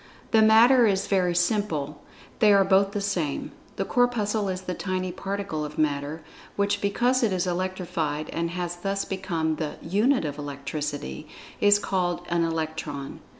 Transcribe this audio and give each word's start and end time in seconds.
The 0.31 0.41
matter 0.41 0.87
is 0.87 1.05
very 1.05 1.35
simple. 1.35 2.01
They 2.39 2.51
are 2.53 2.63
both 2.63 2.91
the 2.91 3.01
same. 3.01 3.51
The 3.75 3.85
Corpuscle 3.85 4.49
is 4.49 4.61
the 4.61 4.73
tiny 4.73 5.11
particle 5.11 5.63
of 5.63 5.77
Matter, 5.77 6.23
which 6.55 6.81
because 6.81 7.21
it 7.21 7.31
is 7.31 7.45
electrified 7.45 8.27
and 8.31 8.49
has 8.49 8.77
thus 8.77 9.05
become 9.05 9.57
the 9.57 9.75
"unit 9.79 10.25
of 10.25 10.39
electricity," 10.39 11.27
is 11.59 11.77
called 11.77 12.25
an 12.29 12.43
"Electron." 12.43 13.19